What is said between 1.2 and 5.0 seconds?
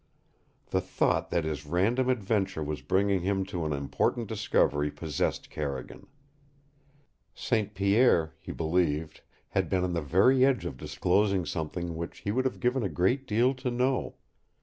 that his random adventure was bringing him to an important discovery